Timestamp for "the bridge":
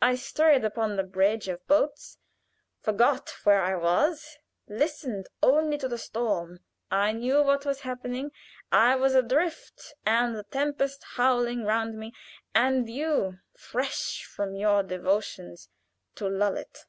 0.94-1.48